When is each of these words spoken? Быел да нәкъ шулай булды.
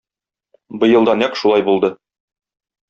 Быел 0.83 1.07
да 1.11 1.15
нәкъ 1.21 1.41
шулай 1.43 1.67
булды. 1.71 1.95